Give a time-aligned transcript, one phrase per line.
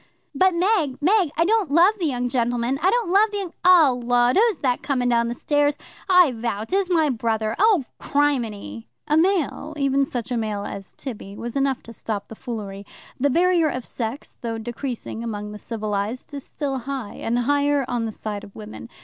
[0.33, 3.93] "But, Meg, Meg, I don't love the young gentleman; I don't love the young 0
[4.09, 5.77] lud, who's that coming down the stairs?
[6.09, 7.55] I vow 'tis my brother.
[7.61, 12.35] 0 crimini!" A male even such a male as Tibby was enough to stop the
[12.35, 12.83] foolery.
[13.19, 18.05] The barrier of sex, though decreasing among the civilized, is still high, and higher on
[18.05, 18.89] the side of women.